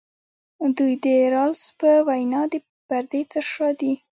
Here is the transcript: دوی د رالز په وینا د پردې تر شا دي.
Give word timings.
دوی 0.77 0.93
د 1.03 1.05
رالز 1.33 1.63
په 1.79 1.89
وینا 2.07 2.41
د 2.53 2.55
پردې 2.87 3.21
تر 3.31 3.43
شا 3.53 3.69
دي. 3.79 3.93